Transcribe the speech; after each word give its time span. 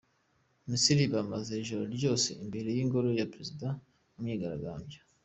Misiri 0.69 1.03
Bamaze 1.13 1.51
ijoro 1.63 1.83
ryose 1.95 2.27
imbere 2.43 2.67
y’ingoro 2.77 3.07
ya 3.19 3.29
perezida 3.31 3.67
mu 4.13 4.19
myigaragambyo 4.23 4.99